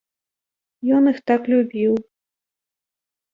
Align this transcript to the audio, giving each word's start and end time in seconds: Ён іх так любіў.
Ён 0.99 1.03
іх 1.11 1.19
так 1.31 1.41
любіў. 1.53 1.93